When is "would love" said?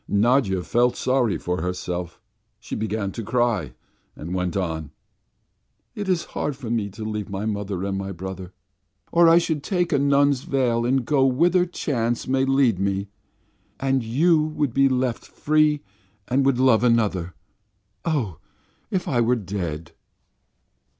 16.47-16.83